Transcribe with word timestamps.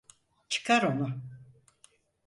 Çıkar 0.49 0.83
onu! 0.83 1.21